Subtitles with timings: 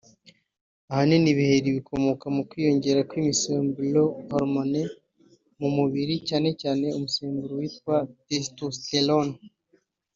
[0.91, 9.35] Ahanini ibiheri bikomoka mu kwiyongera kw’imisemburo(hormones)mu mubiri cyane cyane umusemburo witwa testosterone